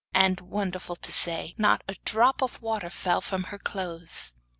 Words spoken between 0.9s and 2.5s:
to say, not a drop